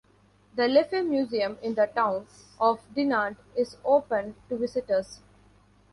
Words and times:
The 0.55 0.63
Leffe 0.63 1.07
museum 1.07 1.59
in 1.61 1.75
the 1.75 1.85
town 1.85 2.25
of 2.59 2.79
Dinant 2.95 3.37
is 3.55 3.77
open 3.85 4.33
to 4.49 4.57
visitors. 4.57 5.19